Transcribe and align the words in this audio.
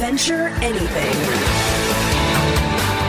Venture 0.00 0.48
anything. 0.62 1.12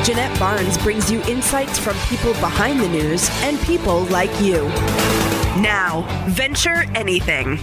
Jeanette 0.04 0.38
Barnes 0.38 0.78
brings 0.80 1.10
you 1.10 1.22
insights 1.22 1.80
from 1.80 1.96
people 2.10 2.34
behind 2.34 2.82
the 2.82 2.90
news 2.90 3.30
and 3.44 3.58
people 3.62 4.04
like 4.08 4.30
you. 4.42 4.68
Now, 5.62 6.06
Venture 6.28 6.84
Anything. 6.94 7.56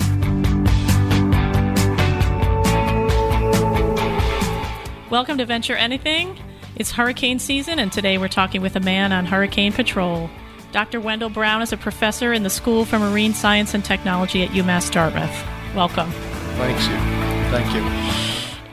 Welcome 5.10 5.37
to 5.37 5.45
Venture 5.45 5.76
Anything. 5.76 6.40
It's 6.76 6.92
hurricane 6.92 7.38
season, 7.38 7.79
and 7.79 7.92
today 7.92 8.16
we're 8.16 8.29
talking 8.29 8.62
with 8.62 8.76
a 8.76 8.80
man 8.80 9.12
on 9.12 9.26
hurricane 9.26 9.74
patrol. 9.74 10.30
Dr. 10.73 11.02
Wendell 11.02 11.29
Brown 11.29 11.60
is 11.60 11.74
a 11.74 11.76
professor 11.76 12.32
in 12.32 12.45
the 12.45 12.51
School 12.51 12.87
for 12.87 12.98
Marine 12.98 13.34
Science 13.34 13.74
and 13.74 13.84
Technology 13.84 14.42
at 14.42 14.52
UMass 14.52 14.90
Dartmouth. 14.90 15.45
Welcome. 15.74 16.10
Thanks 16.56 16.88
you. 16.88 16.96
Thank 17.51 17.74
you. 17.74 18.27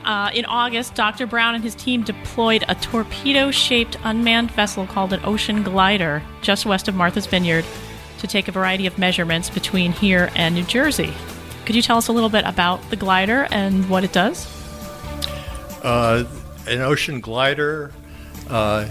Uh, 0.06 0.30
in 0.32 0.44
August, 0.44 0.94
Dr. 0.94 1.26
Brown 1.26 1.56
and 1.56 1.64
his 1.64 1.74
team 1.74 2.04
deployed 2.04 2.64
a 2.68 2.76
torpedo 2.76 3.50
shaped 3.50 3.96
unmanned 4.04 4.52
vessel 4.52 4.86
called 4.86 5.12
an 5.12 5.20
Ocean 5.24 5.64
Glider 5.64 6.22
just 6.42 6.64
west 6.64 6.86
of 6.86 6.94
Martha's 6.94 7.26
Vineyard 7.26 7.64
to 8.18 8.28
take 8.28 8.46
a 8.46 8.52
variety 8.52 8.86
of 8.86 8.98
measurements 8.98 9.50
between 9.50 9.90
here 9.90 10.30
and 10.36 10.54
New 10.54 10.62
Jersey. 10.62 11.12
Could 11.64 11.74
you 11.74 11.82
tell 11.82 11.98
us 11.98 12.06
a 12.06 12.12
little 12.12 12.28
bit 12.28 12.44
about 12.44 12.88
the 12.88 12.94
glider 12.94 13.48
and 13.50 13.90
what 13.90 14.04
it 14.04 14.12
does? 14.12 14.46
Uh, 15.82 16.24
an 16.68 16.80
ocean 16.82 17.20
glider 17.20 17.90
uh, 18.48 18.88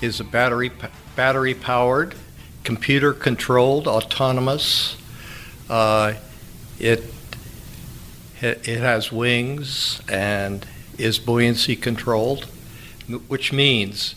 is 0.00 0.18
a 0.18 0.24
battery 0.24 0.72
battery 1.14 1.54
powered, 1.54 2.16
computer 2.64 3.12
controlled, 3.12 3.86
autonomous. 3.86 4.96
Uh, 5.70 6.14
it 6.80 7.13
it 8.44 8.80
has 8.80 9.10
wings 9.10 10.00
and 10.08 10.66
is 10.98 11.18
buoyancy 11.18 11.76
controlled, 11.76 12.44
which 13.28 13.52
means 13.52 14.14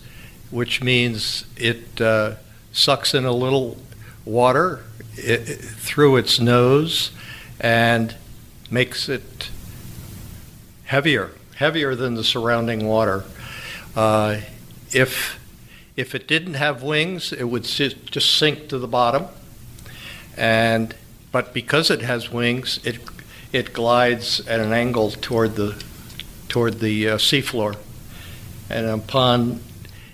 which 0.49 0.81
means 0.81 1.45
it 1.57 1.99
uh, 1.99 2.35
sucks 2.71 3.13
in 3.13 3.25
a 3.25 3.31
little 3.31 3.77
water 4.23 4.83
it, 5.15 5.39
through 5.45 6.15
its 6.15 6.39
nose 6.39 7.11
and 7.59 8.15
makes 8.71 9.09
it 9.09 9.49
heavier 10.85 11.31
heavier 11.55 11.95
than 11.95 12.13
the 12.13 12.23
surrounding 12.23 12.87
water. 12.87 13.23
Uh, 13.95 14.37
if 14.93 15.39
if 15.95 16.13
it 16.13 16.27
didn't 16.27 16.53
have 16.53 16.83
wings, 16.83 17.33
it 17.33 17.45
would 17.45 17.63
just 17.63 18.37
sink 18.37 18.69
to 18.69 18.77
the 18.77 18.87
bottom. 18.87 19.25
And 20.37 20.93
but 21.31 21.53
because 21.53 21.89
it 21.89 22.01
has 22.01 22.31
wings, 22.31 22.79
it 22.83 22.99
it 23.51 23.73
glides 23.73 24.45
at 24.47 24.59
an 24.59 24.73
angle 24.73 25.11
toward 25.11 25.55
the 25.55 25.81
toward 26.49 26.79
the 26.79 27.09
uh, 27.09 27.17
seafloor. 27.17 27.77
And 28.69 28.85
upon 28.87 29.61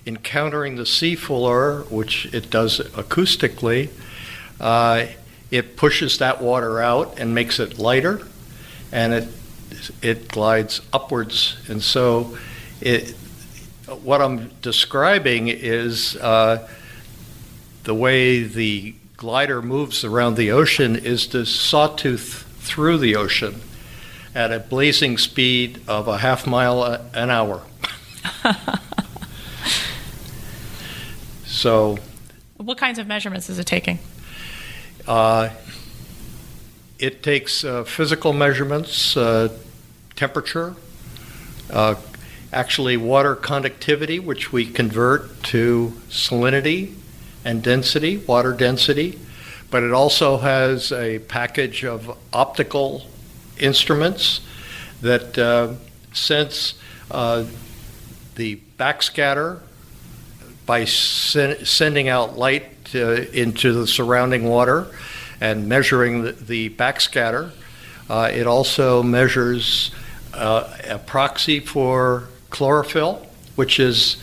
encountering 0.05 0.75
the 0.75 0.83
seafloor, 0.83 1.89
which 1.89 2.25
it 2.33 2.49
does 2.49 2.79
acoustically, 2.79 3.89
uh, 4.59 5.07
it 5.49 5.75
pushes 5.77 6.17
that 6.17 6.41
water 6.41 6.81
out 6.81 7.19
and 7.19 7.33
makes 7.33 7.59
it 7.59 7.79
lighter, 7.79 8.21
and 8.91 9.13
it 9.13 9.27
it 10.01 10.27
glides 10.27 10.81
upwards. 10.91 11.57
And 11.67 11.81
so, 11.81 12.37
it, 12.79 13.15
what 14.03 14.21
I'm 14.21 14.49
describing 14.61 15.47
is 15.47 16.15
uh, 16.17 16.67
the 17.83 17.93
way 17.93 18.43
the 18.43 18.95
glider 19.17 19.61
moves 19.61 20.03
around 20.03 20.35
the 20.35 20.51
ocean 20.51 20.95
is 20.95 21.27
to 21.27 21.45
sawtooth 21.45 22.43
through 22.63 22.97
the 22.97 23.15
ocean 23.15 23.61
at 24.33 24.51
a 24.51 24.59
blazing 24.59 25.17
speed 25.17 25.81
of 25.87 26.07
a 26.07 26.17
half 26.17 26.47
mile 26.47 26.83
an 27.13 27.29
hour. 27.29 27.61
so, 31.45 31.97
what 32.57 32.77
kinds 32.77 32.97
of 32.97 33.07
measurements 33.07 33.49
is 33.49 33.59
it 33.59 33.67
taking? 33.67 33.99
Uh, 35.07 35.49
it 36.99 37.21
takes 37.21 37.63
uh, 37.63 37.83
physical 37.83 38.33
measurements, 38.33 39.17
uh, 39.17 39.49
temperature, 40.15 40.75
uh, 41.69 41.95
actually 42.53 42.95
water 42.95 43.35
conductivity, 43.35 44.19
which 44.19 44.53
we 44.53 44.65
convert 44.65 45.43
to 45.43 45.93
salinity 46.09 46.93
and 47.43 47.61
density, 47.61 48.17
water 48.17 48.53
density, 48.53 49.19
but 49.73 49.81
it 49.81 49.91
also 49.91 50.37
has 50.37 50.91
a 50.91 51.17
package 51.17 51.83
of 51.83 52.15
optical 52.31 53.01
instruments 53.57 54.39
that 55.01 55.35
uh, 55.35 55.73
sense 56.13 56.75
uh, 57.09 57.43
the 58.35 58.61
backscatter 58.77 59.59
by 60.67 60.85
sen- 60.85 61.65
sending 61.65 62.07
out 62.07 62.37
light 62.37 62.93
uh, 62.93 63.13
into 63.33 63.73
the 63.73 63.87
surrounding 63.87 64.47
water 64.47 64.85
and 65.41 65.67
measuring 65.67 66.21
the, 66.21 66.33
the 66.33 66.69
backscatter. 66.69 67.49
Uh, 68.07 68.29
it 68.31 68.45
also 68.45 69.01
measures 69.01 69.89
uh, 70.35 70.71
a 70.87 70.99
proxy 70.99 71.59
for 71.59 72.25
chlorophyll, 72.51 73.25
which 73.55 73.79
is 73.79 74.17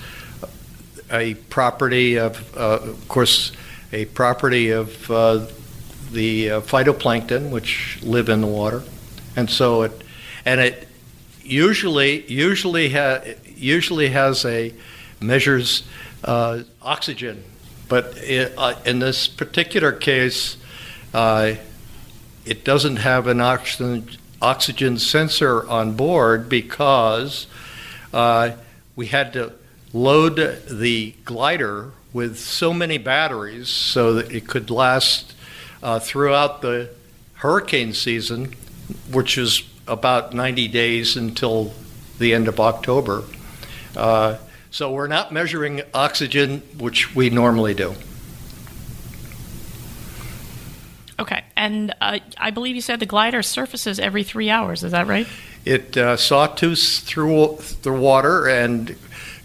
a 1.10 1.34
property 1.34 2.20
of, 2.20 2.56
uh, 2.56 2.78
of 2.82 3.08
course, 3.08 3.50
a 3.92 4.04
property 4.06 4.70
of 4.70 5.10
uh, 5.10 5.46
the 6.12 6.50
uh, 6.50 6.60
phytoplankton, 6.60 7.50
which 7.50 7.98
live 8.02 8.28
in 8.28 8.40
the 8.40 8.46
water, 8.46 8.82
and 9.36 9.48
so 9.48 9.82
it, 9.82 10.02
and 10.44 10.60
it 10.60 10.88
usually 11.42 12.24
usually 12.30 12.90
ha- 12.90 13.22
usually 13.56 14.08
has 14.08 14.44
a 14.44 14.72
measures 15.20 15.82
uh, 16.24 16.60
oxygen, 16.82 17.42
but 17.88 18.16
it, 18.18 18.58
in 18.86 18.98
this 18.98 19.28
particular 19.28 19.92
case, 19.92 20.56
uh, 21.12 21.54
it 22.44 22.64
doesn't 22.64 22.96
have 22.96 23.26
an 23.26 23.40
oxygen, 23.40 24.08
oxygen 24.40 24.98
sensor 24.98 25.68
on 25.68 25.94
board 25.94 26.48
because 26.48 27.46
uh, 28.12 28.52
we 28.96 29.06
had 29.06 29.32
to 29.32 29.52
load 29.92 30.36
the 30.70 31.14
glider 31.24 31.92
with 32.12 32.38
so 32.38 32.72
many 32.72 32.98
batteries 32.98 33.68
so 33.68 34.14
that 34.14 34.32
it 34.32 34.46
could 34.46 34.70
last 34.70 35.34
uh, 35.82 35.98
throughout 35.98 36.60
the 36.62 36.90
hurricane 37.34 37.92
season, 37.92 38.54
which 39.10 39.38
is 39.38 39.62
about 39.86 40.32
90 40.34 40.68
days 40.68 41.16
until 41.16 41.72
the 42.18 42.34
end 42.34 42.48
of 42.48 42.60
October. 42.60 43.24
Uh, 43.96 44.36
so 44.70 44.92
we're 44.92 45.08
not 45.08 45.32
measuring 45.32 45.82
oxygen, 45.94 46.62
which 46.78 47.14
we 47.14 47.30
normally 47.30 47.74
do. 47.74 47.94
Okay, 51.18 51.42
and 51.56 51.94
uh, 52.00 52.18
I 52.38 52.50
believe 52.50 52.76
you 52.76 52.80
said 52.80 53.00
the 53.00 53.06
glider 53.06 53.42
surfaces 53.42 53.98
every 53.98 54.22
three 54.22 54.48
hours. 54.48 54.84
Is 54.84 54.92
that 54.92 55.06
right? 55.06 55.26
It 55.64 55.96
uh, 55.96 56.16
sawtooths 56.16 57.00
through 57.00 57.58
the 57.82 57.92
water 57.92 58.46
and 58.46 58.96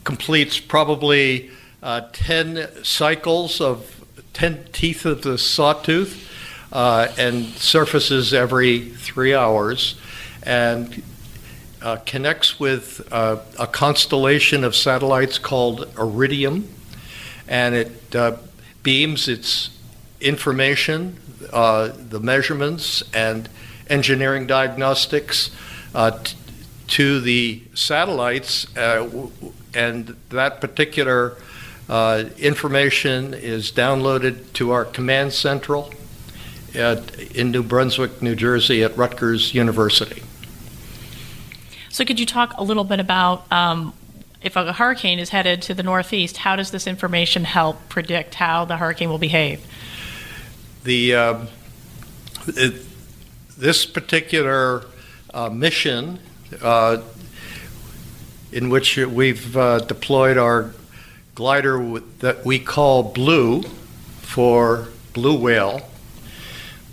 completes 0.06 0.58
probably 0.58 1.52
uh, 1.84 2.02
10 2.14 2.84
cycles 2.84 3.60
of 3.60 4.06
10 4.32 4.68
teeth 4.72 5.06
of 5.06 5.22
the 5.24 5.38
sawtooth 5.38 6.30
uh, 6.72 7.10
and 7.18 7.46
surfaces 7.56 8.34
every 8.34 8.80
three 8.92 9.36
hours 9.36 10.00
and 10.44 11.04
uh, 11.82 11.98
connects 12.06 12.60
with 12.60 13.06
uh, 13.12 13.38
a 13.60 13.68
constellation 13.68 14.64
of 14.64 14.76
satellites 14.76 15.38
called 15.38 15.94
Iridium. 15.98 16.70
And 17.48 17.76
it 17.76 18.16
beams 18.82 19.28
its 19.28 19.70
information 20.22 21.20
uh, 21.52 21.92
the 22.10 22.20
measurements 22.20 23.04
and 23.14 23.50
engineering 23.88 24.48
diagnostics 24.48 25.52
uh, 25.94 26.12
t- 26.12 26.36
to 26.88 27.20
the 27.20 27.62
satellites, 27.74 28.76
uh, 28.78 29.10
and 29.74 30.16
that 30.30 30.62
particular 30.62 31.36
uh, 31.90 32.26
information 32.38 33.34
is 33.34 33.72
downloaded 33.72 34.54
to 34.54 34.72
our 34.72 34.86
command 34.86 35.34
central 35.34 35.92
at, 36.74 37.20
in 37.32 37.52
New 37.52 37.64
Brunswick, 37.64 38.22
New 38.22 38.36
Jersey, 38.36 38.84
at 38.84 38.96
Rutgers 38.98 39.54
University. 39.54 40.24
So, 41.90 42.04
could 42.04 42.20
you 42.20 42.26
talk 42.26 42.54
a 42.58 42.64
little 42.64 42.84
bit 42.84 43.00
about 43.00 43.50
um, 43.52 43.94
if 44.42 44.56
a 44.56 44.74
hurricane 44.74 45.18
is 45.18 45.30
headed 45.30 45.62
to 45.64 45.74
the 45.74 45.84
northeast, 45.84 46.38
how 46.38 46.56
does 46.56 46.72
this 46.72 46.86
information 46.86 47.46
help 47.46 47.90
predict 47.90 48.36
how 48.36 48.66
the 48.66 48.78
hurricane 48.78 49.10
will 49.10 49.18
behave? 49.18 49.66
The 50.84 51.16
uh, 51.16 51.46
it, 52.48 52.86
this 53.58 53.86
particular 53.86 54.86
uh, 55.34 55.50
mission, 55.50 56.20
uh, 56.62 57.02
in 58.52 58.70
which 58.70 58.98
we've 58.98 59.56
uh, 59.58 59.80
deployed 59.80 60.38
our 60.38 60.74
glider 61.34 61.78
with, 61.78 62.20
that 62.20 62.46
we 62.46 62.60
call 62.60 63.04
Blue 63.04 63.64
for 64.22 64.88
blue 65.14 65.38
whale. 65.38 65.82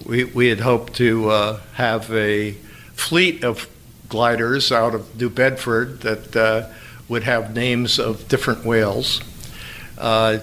We, 0.05 0.25
we 0.25 0.49
had 0.49 0.61
hoped 0.61 0.95
to 0.95 1.31
uh, 1.31 1.61
have 1.75 2.11
a 2.13 2.53
fleet 2.95 3.45
of 3.45 3.69
gliders 4.09 4.73
out 4.73 4.95
of 4.95 5.21
New 5.21 5.31
Bedford 5.31 6.01
that 6.01 6.37
uh, 6.37 6.69
would 7.09 7.23
have 7.23 7.55
names 7.55 7.99
of 7.99 8.29
different 8.29 8.65
whales. 8.65 9.21
Uh, 9.97 10.39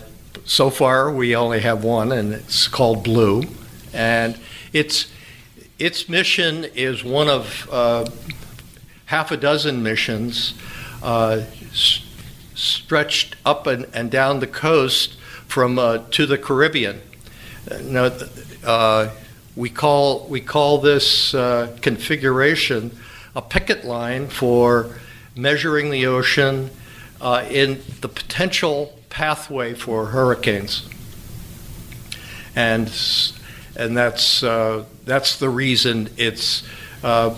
so 0.46 0.70
far, 0.70 1.12
we 1.12 1.36
only 1.36 1.60
have 1.60 1.84
one, 1.84 2.12
and 2.12 2.34
it's 2.34 2.68
called 2.68 3.04
Blue. 3.04 3.44
And 3.94 4.38
its, 4.74 5.12
its 5.78 6.10
mission 6.10 6.66
is 6.76 7.04
one 7.04 7.28
of 7.28 7.68
uh, 7.72 8.10
half 9.10 9.32
a 9.32 9.38
dozen 9.38 9.82
missions 9.82 10.54
uh, 11.02 11.42
s- 11.72 12.06
stretched 12.54 13.36
up 13.44 13.66
and, 13.66 13.88
and 13.92 14.12
down 14.12 14.40
the 14.40 14.46
coast 14.46 15.18
from 15.48 15.80
uh, 15.80 15.98
to 16.12 16.28
the 16.28 16.38
Caribbean. 16.38 17.02
Now, 17.82 18.12
uh, 18.64 19.10
we 19.56 19.72
call 19.72 20.28
we 20.28 20.42
call 20.42 20.78
this 20.78 21.34
uh, 21.34 21.76
configuration 21.82 22.96
a 23.36 23.42
picket 23.42 23.84
line 23.84 24.28
for 24.28 24.96
measuring 25.36 25.90
the 25.90 26.06
ocean 26.06 26.70
uh, 27.20 27.44
in 27.50 27.82
the 28.02 28.10
potential 28.10 28.94
pathway 29.10 29.74
for 29.74 30.08
hurricanes, 30.08 30.88
and 32.56 32.88
and 33.76 33.98
that's 33.98 34.44
uh, 34.44 34.86
that's 35.06 35.40
the 35.40 35.50
reason 35.50 36.10
its 36.16 36.62
uh, 37.04 37.34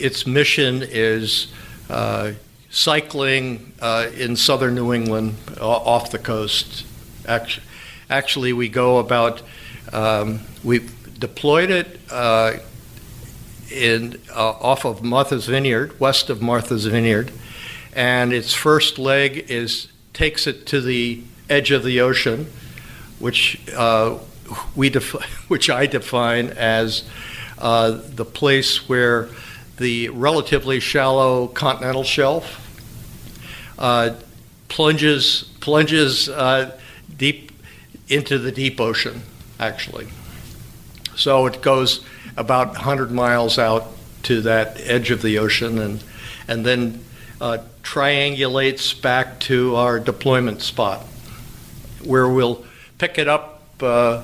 its 0.00 0.26
mission 0.26 0.82
is 0.82 1.48
uh, 1.88 2.32
cycling 2.70 3.72
uh, 3.80 4.08
in 4.16 4.36
southern 4.36 4.74
New 4.74 4.92
England 4.92 5.36
off 5.60 6.10
the 6.10 6.18
coast. 6.18 6.86
Actually, 8.08 8.52
we 8.52 8.68
go 8.68 8.98
about 8.98 9.42
um, 9.92 10.40
we've 10.64 11.18
deployed 11.18 11.70
it 11.70 12.00
uh, 12.10 12.54
in 13.70 14.20
off 14.34 14.84
of 14.84 15.02
Martha's 15.02 15.46
Vineyard, 15.46 15.98
west 16.00 16.30
of 16.30 16.40
Martha's 16.40 16.86
Vineyard, 16.86 17.32
and 17.94 18.32
its 18.32 18.54
first 18.54 18.98
leg 18.98 19.50
is 19.50 19.88
takes 20.12 20.46
it 20.46 20.66
to 20.66 20.80
the 20.80 21.22
edge 21.48 21.70
of 21.70 21.84
the 21.84 22.00
ocean, 22.00 22.46
which 23.18 23.60
uh, 23.76 24.18
we 24.74 24.90
which 25.48 25.70
I 25.70 25.86
define 25.86 26.48
as 26.50 27.04
uh, 27.58 27.98
the 28.14 28.24
place 28.24 28.88
where 28.88 29.28
the 29.80 30.10
relatively 30.10 30.78
shallow 30.78 31.48
continental 31.48 32.04
shelf 32.04 32.66
uh, 33.78 34.14
plunges 34.68 35.44
plunges 35.60 36.28
uh, 36.28 36.78
deep 37.16 37.50
into 38.08 38.38
the 38.38 38.52
deep 38.52 38.78
ocean, 38.78 39.22
actually. 39.58 40.08
So 41.16 41.46
it 41.46 41.62
goes 41.62 42.04
about 42.36 42.68
100 42.68 43.10
miles 43.10 43.58
out 43.58 43.86
to 44.24 44.42
that 44.42 44.78
edge 44.80 45.10
of 45.10 45.22
the 45.22 45.38
ocean 45.38 45.78
and, 45.78 46.04
and 46.46 46.66
then 46.66 47.02
uh, 47.40 47.58
triangulates 47.82 49.00
back 49.00 49.40
to 49.40 49.76
our 49.76 49.98
deployment 49.98 50.60
spot 50.60 51.00
where 52.04 52.28
we'll 52.28 52.64
pick 52.98 53.16
it 53.16 53.28
up 53.28 53.62
uh, 53.80 54.22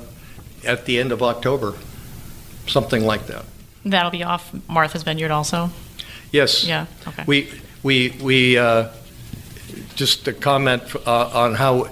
at 0.63 0.85
the 0.85 0.99
end 0.99 1.11
of 1.11 1.23
October, 1.23 1.73
something 2.67 3.03
like 3.03 3.25
that. 3.27 3.45
That'll 3.85 4.11
be 4.11 4.23
off 4.23 4.53
Martha's 4.67 5.03
Vineyard 5.03 5.31
also? 5.31 5.69
Yes. 6.31 6.65
Yeah, 6.65 6.87
okay. 7.07 7.23
We, 7.25 7.49
we, 7.83 8.09
we 8.21 8.57
uh, 8.57 8.89
just 9.95 10.27
a 10.27 10.33
comment 10.33 10.83
uh, 11.05 11.27
on 11.33 11.55
how 11.55 11.89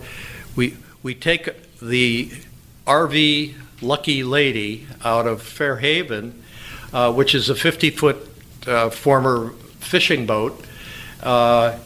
we, 0.55 0.77
we 1.03 1.15
take 1.15 1.49
the 1.79 2.31
RV 2.85 3.55
Lucky 3.81 4.23
Lady 4.23 4.87
out 5.03 5.27
of 5.27 5.41
Fairhaven, 5.41 6.41
uh, 6.93 7.11
which 7.13 7.35
is 7.35 7.49
a 7.49 7.55
50 7.55 7.89
foot 7.91 8.17
uh, 8.67 8.89
former 8.89 9.51
fishing 9.79 10.25
boat, 10.25 10.65
uh, 11.23 11.77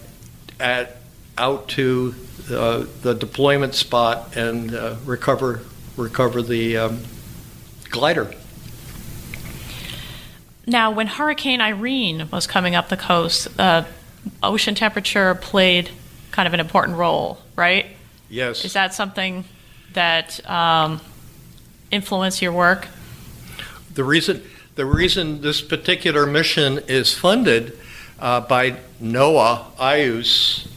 at, 0.60 0.98
out 1.38 1.68
to 1.69 2.16
uh, 2.51 2.86
the 3.01 3.13
deployment 3.13 3.75
spot 3.75 4.36
and 4.36 4.74
uh, 4.74 4.96
recover, 5.06 5.62
recover 5.98 6.42
the 6.42 6.78
um, 6.78 7.00
glider. 7.90 8.34
Now, 10.69 10.92
when 10.92 11.07
Hurricane 11.07 11.62
Irene 11.62 12.30
was 12.30 12.45
coming 12.45 12.75
up 12.75 12.89
the 12.89 12.98
coast, 12.98 13.48
uh, 13.60 13.86
ocean 14.44 14.75
temperature 14.75 15.33
played 15.33 15.89
kind 16.30 16.48
of 16.48 16.54
an 16.54 16.60
important 16.60 16.95
role, 16.95 17.39
right? 17.56 17.88
Yes. 18.30 18.63
Is 18.63 18.74
that 18.74 18.94
something 18.94 19.45
that 19.94 20.48
um, 20.48 21.01
influenced 21.89 22.44
your 22.44 22.51
work? 22.51 22.88
The 23.95 24.04
reason, 24.04 24.44
the 24.75 24.86
reason 24.86 25.42
this 25.42 25.60
particular 25.60 26.27
mission 26.27 26.77
is 26.88 27.15
funded 27.15 27.75
uh, 28.19 28.42
by 28.42 28.75
NOAA, 29.01 29.75
IOOS, 29.77 30.68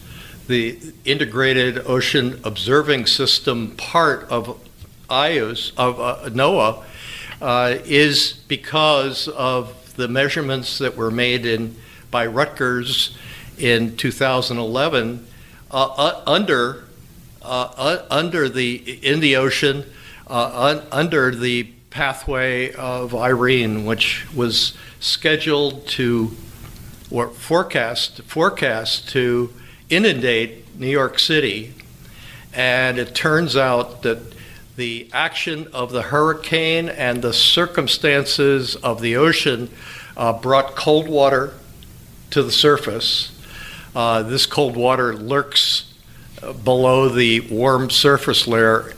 the 0.47 0.79
Integrated 1.05 1.77
Ocean 1.85 2.41
Observing 2.43 3.05
System 3.05 3.75
part 3.77 4.27
of 4.31 4.59
IOOS, 5.07 5.71
of 5.77 5.99
uh, 5.99 6.29
NOAA, 6.29 6.83
uh, 7.43 7.77
is 7.85 8.33
because 8.47 9.27
of 9.27 9.77
the 9.95 10.07
measurements 10.07 10.77
that 10.79 10.95
were 10.95 11.11
made 11.11 11.45
in 11.45 11.75
by 12.09 12.25
Rutgers 12.25 13.17
in 13.57 13.95
2011 13.97 15.27
uh, 15.71 16.21
under 16.25 16.85
uh, 17.41 18.03
under 18.09 18.47
the 18.47 18.75
in 18.75 19.19
the 19.19 19.35
ocean 19.35 19.85
uh, 20.27 20.51
un, 20.53 20.87
under 20.91 21.31
the 21.31 21.63
pathway 21.89 22.71
of 22.73 23.13
Irene, 23.13 23.85
which 23.85 24.25
was 24.33 24.75
scheduled 24.99 25.87
to 25.87 26.31
or 27.11 27.29
forecast 27.29 28.21
forecast 28.23 29.09
to 29.09 29.53
inundate 29.89 30.79
New 30.79 30.87
York 30.87 31.19
City, 31.19 31.73
and 32.53 32.97
it 32.97 33.13
turns 33.13 33.55
out 33.55 34.01
that 34.03 34.32
the 34.75 35.07
action 35.13 35.67
of 35.73 35.91
the 35.91 36.01
hurricane 36.03 36.89
and 36.89 37.21
the 37.21 37.33
circumstances 37.33 38.75
of 38.77 39.01
the 39.01 39.15
ocean 39.15 39.69
uh, 40.17 40.33
brought 40.33 40.75
cold 40.75 41.07
water 41.07 41.53
to 42.31 42.41
the 42.41 42.51
surface. 42.51 43.29
Uh, 43.95 44.23
this 44.23 44.45
cold 44.45 44.75
water 44.75 45.15
lurks 45.15 45.93
uh, 46.41 46.53
below 46.53 47.07
the 47.07 47.41
warm 47.41 47.89
surface 47.89 48.47
layer 48.47 48.93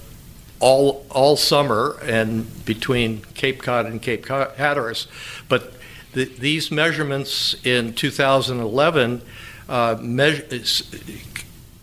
all 0.61 1.05
all 1.09 1.35
summer 1.35 1.97
and 2.01 2.65
between 2.65 3.21
Cape 3.33 3.61
Cod 3.61 3.85
and 3.85 4.01
Cape 4.01 4.25
Hatteras. 4.25 5.07
But 5.49 5.73
the, 6.13 6.23
these 6.25 6.71
measurements 6.71 7.55
in 7.65 7.93
2011 7.93 9.21
uh, 9.67 9.95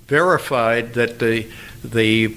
verified 0.07 0.95
that 0.95 1.19
the 1.19 1.51
the 1.85 2.35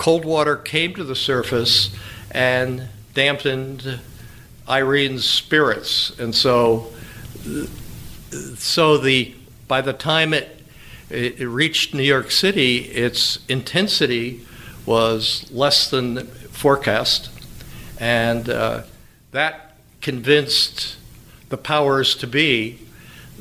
cold 0.00 0.24
water 0.24 0.56
came 0.56 0.94
to 0.94 1.04
the 1.04 1.14
surface 1.14 1.94
and 2.30 2.88
dampened 3.12 4.00
Irene's 4.66 5.26
spirits, 5.26 6.18
and 6.18 6.34
so 6.34 6.90
so 8.56 8.96
the 8.96 9.34
by 9.68 9.82
the 9.82 9.92
time 9.92 10.32
it 10.32 10.62
it 11.10 11.46
reached 11.46 11.92
New 11.92 12.02
York 12.02 12.30
City, 12.30 12.78
its 12.78 13.40
intensity 13.46 14.40
was 14.86 15.46
less 15.52 15.90
than 15.90 16.26
forecast, 16.48 17.28
and 17.98 18.48
uh, 18.48 18.84
that 19.32 19.76
convinced 20.00 20.96
the 21.50 21.58
powers 21.58 22.14
to 22.14 22.26
be 22.26 22.78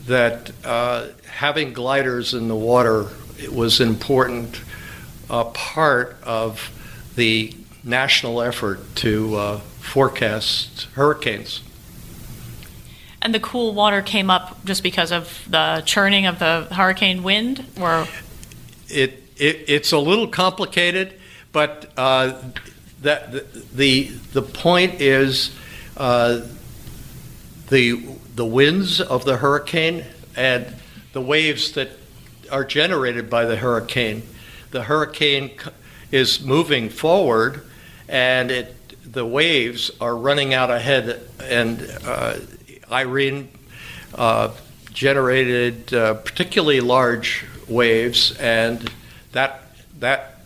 that 0.07 0.51
uh, 0.65 1.07
having 1.25 1.71
gliders 1.71 2.33
in 2.33 2.49
the 2.49 2.55
water 2.55 3.07
was 3.49 3.79
an 3.79 3.87
important 3.87 4.59
uh, 5.29 5.45
part 5.45 6.17
of 6.23 6.71
the 7.15 7.53
national 7.83 8.41
effort 8.41 8.95
to 8.95 9.35
uh, 9.35 9.57
forecast 9.57 10.87
hurricanes. 10.93 11.61
And 13.21 13.33
the 13.35 13.39
cool 13.39 13.73
water 13.73 14.01
came 14.01 14.29
up 14.29 14.63
just 14.63 14.81
because 14.81 15.11
of 15.11 15.45
the 15.49 15.83
churning 15.85 16.25
of 16.25 16.39
the 16.39 16.67
hurricane 16.71 17.21
wind, 17.21 17.65
or 17.79 18.07
it, 18.87 19.23
it 19.35 19.65
it's 19.67 19.91
a 19.91 19.99
little 19.99 20.27
complicated, 20.27 21.19
but 21.51 21.91
uh, 21.97 22.41
that 23.01 23.75
the 23.75 24.03
the 24.33 24.41
point 24.41 25.01
is 25.01 25.53
uh, 25.97 26.41
the 27.67 28.15
the 28.35 28.45
winds 28.45 29.01
of 29.01 29.25
the 29.25 29.37
hurricane 29.37 30.05
and 30.37 30.65
the 31.11 31.21
waves 31.21 31.73
that 31.73 31.89
are 32.49 32.63
generated 32.63 33.29
by 33.29 33.43
the 33.43 33.57
hurricane. 33.57 34.23
The 34.71 34.83
hurricane 34.83 35.51
is 36.11 36.41
moving 36.41 36.89
forward, 36.89 37.63
and 38.07 38.51
it 38.51 38.75
the 39.11 39.25
waves 39.25 39.89
are 39.99 40.15
running 40.15 40.53
out 40.53 40.69
ahead, 40.69 41.27
and 41.43 41.81
uh, 42.05 42.35
Irene 42.91 43.49
uh, 44.13 44.51
generated 44.93 45.93
uh, 45.93 46.13
particularly 46.15 46.79
large 46.79 47.45
waves, 47.67 48.37
and 48.37 48.91
that 49.31 49.63
that 49.99 50.41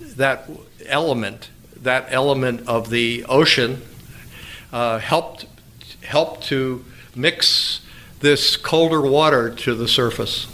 that 0.00 0.48
element 0.86 1.50
that 1.82 2.06
element 2.10 2.66
of 2.66 2.90
the 2.90 3.24
ocean 3.28 3.82
uh, 4.72 4.98
helped 4.98 5.46
helped 6.02 6.44
to 6.44 6.84
mix 7.14 7.80
this 8.20 8.56
colder 8.56 9.00
water 9.00 9.50
to 9.50 9.74
the 9.74 9.86
surface. 9.86 10.46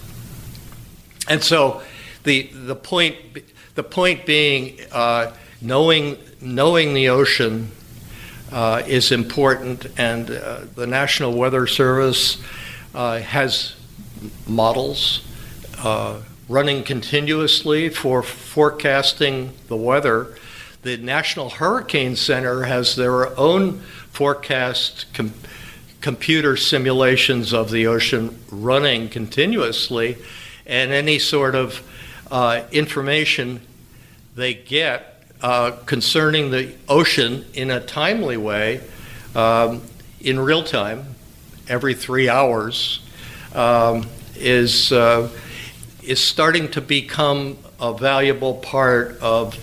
And 1.29 1.43
so, 1.43 1.83
the 2.25 2.51
the 2.53 2.77
point 2.77 3.17
the 3.75 3.83
point 3.83 4.27
being, 4.27 4.79
uh, 4.93 5.33
knowing 5.61 6.17
knowing 6.41 6.95
the 6.95 7.09
ocean 7.09 7.71
uh, 8.51 8.83
is 8.87 9.13
important, 9.13 9.87
and 9.97 10.31
uh, 10.31 10.61
the 10.75 10.87
National 10.87 11.33
Weather 11.33 11.67
Service 11.67 12.43
uh, 12.95 13.19
has 13.21 13.75
models 14.47 15.23
uh, 15.79 16.21
running 16.49 16.85
continuously 16.85 17.89
for 17.89 18.23
forecasting 18.23 19.53
the 19.69 19.77
weather. 19.77 20.37
The 20.83 20.97
National 20.97 21.49
Hurricane 21.49 22.17
Center 22.17 22.65
has 22.65 22.97
their 22.97 23.39
own 23.39 23.79
forecast 24.11 25.07
com- 25.15 25.33
computer 26.01 26.57
simulations 26.57 27.55
of 27.55 27.71
the 27.71 27.87
ocean 27.87 28.39
running 28.51 29.09
continuously, 29.09 30.19
and 30.67 30.91
any 30.93 31.19
sort 31.19 31.55
of 31.55 31.89
uh, 32.33 32.65
information 32.73 33.61
they 34.35 34.55
get 34.55 35.23
uh, 35.43 35.73
concerning 35.85 36.51
the 36.51 36.73
ocean 36.89 37.45
in 37.53 37.71
a 37.71 37.79
timely 37.79 38.39
way 38.39 38.81
um, 39.35 39.83
in 40.21 40.41
real 40.41 40.65
time, 40.65 41.05
every 41.69 41.95
three 41.95 42.29
hours, 42.29 43.01
um, 43.55 44.09
is, 44.37 44.93
uh, 44.93 45.29
is 46.03 46.21
starting 46.21 46.71
to 46.71 46.81
become 46.81 47.59
a 47.79 47.93
valuable 47.93 48.55
part 48.55 49.19
of 49.21 49.59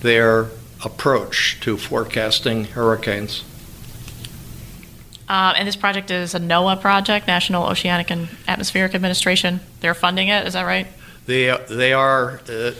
their 0.00 0.48
approach 0.84 1.58
to 1.60 1.76
forecasting 1.76 2.64
hurricanes. 2.64 3.44
Uh, 5.28 5.52
and 5.56 5.68
this 5.68 5.76
project 5.76 6.10
is 6.10 6.34
a 6.34 6.40
NOAA 6.40 6.80
project, 6.80 7.28
National 7.28 7.66
Oceanic 7.66 8.10
and 8.10 8.28
Atmospheric 8.48 8.94
Administration. 8.94 9.60
They're 9.80 9.94
funding 9.94 10.28
it, 10.28 10.46
is 10.46 10.54
that 10.54 10.62
right? 10.62 10.86
They, 11.28 11.54
they 11.68 11.92
are, 11.92 12.40
uh, 12.48 12.72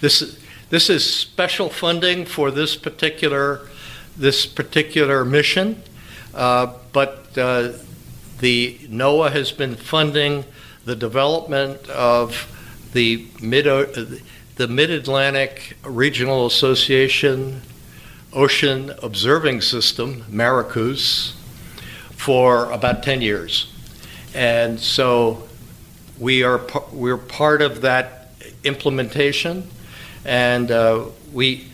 this, 0.00 0.38
this 0.68 0.88
is 0.88 1.12
special 1.12 1.68
funding 1.68 2.24
for 2.24 2.52
this 2.52 2.76
particular, 2.76 3.62
this 4.16 4.46
particular 4.46 5.24
mission, 5.24 5.82
uh, 6.32 6.72
but 6.92 7.36
uh, 7.36 7.72
the 8.38 8.78
NOAA 8.82 9.32
has 9.32 9.50
been 9.50 9.74
funding 9.74 10.44
the 10.84 10.94
development 10.94 11.88
of 11.88 12.46
the 12.92 13.26
mid, 13.42 13.66
uh, 13.66 13.86
the 14.54 14.68
Mid-Atlantic 14.68 15.76
Regional 15.82 16.46
Association 16.46 17.60
Ocean 18.32 18.94
Observing 19.02 19.62
System, 19.62 20.22
MARACOOS, 20.30 21.32
for 22.12 22.70
about 22.70 23.02
10 23.02 23.20
years. 23.20 23.72
And 24.32 24.78
so 24.78 25.48
we 26.20 26.42
are 26.42 26.60
we're 26.92 27.16
part 27.16 27.62
of 27.62 27.80
that 27.80 28.28
implementation, 28.62 29.68
and 30.24 30.70
uh, 30.70 31.06
we 31.32 31.66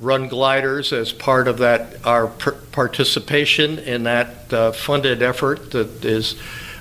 run 0.00 0.28
gliders 0.28 0.92
as 0.92 1.12
part 1.12 1.48
of 1.48 1.58
that 1.58 2.04
our 2.04 2.26
participation 2.26 3.78
in 3.78 4.02
that 4.02 4.52
uh, 4.52 4.72
funded 4.72 5.22
effort 5.22 5.70
that 5.70 6.04
is 6.04 6.34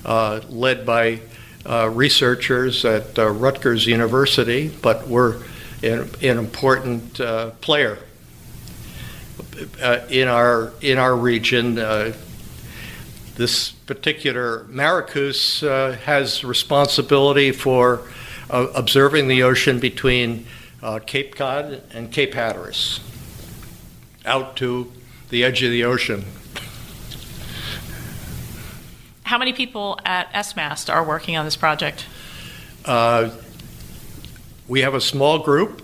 uh, 0.04 0.42
led 0.50 0.86
by 0.86 1.20
uh, 1.66 1.90
researchers 1.94 2.84
at 2.84 3.18
uh, 3.18 3.30
Rutgers 3.30 3.86
University, 3.88 4.68
but 4.82 5.08
we're 5.08 5.42
an, 5.82 6.10
an 6.22 6.38
important 6.38 7.20
uh, 7.20 7.52
player 7.62 8.00
in 10.10 10.28
our 10.28 10.74
in 10.82 10.98
our 10.98 11.16
region 11.16 11.78
this 13.36 13.72
particular 13.72 14.66
MARACOOS 14.70 15.64
uh, 15.64 15.94
has 15.98 16.44
responsibility 16.44 17.52
for 17.52 18.02
uh, 18.50 18.68
observing 18.74 19.28
the 19.28 19.44
ocean 19.44 19.80
between 19.80 20.46
uh, 20.82 21.00
Cape 21.06 21.36
Cod 21.36 21.84
and 21.94 22.12
Cape 22.12 22.34
Hatteras, 22.34 23.00
out 24.26 24.56
to 24.58 24.92
the 25.30 25.44
edge 25.44 25.64
of 25.64 25.72
the 25.72 25.84
ocean. 25.84 26.24
How 29.24 29.38
many 29.38 29.54
people 29.54 30.00
at 30.06 30.32
SMAST 30.34 30.90
are 30.90 31.04
working 31.04 31.36
on 31.36 31.46
this 31.46 31.56
project? 31.56 32.06
Uh, 32.86 33.32
we 34.68 34.82
have 34.82 34.94
a 34.94 35.02
small 35.02 35.40
group. 35.40 35.82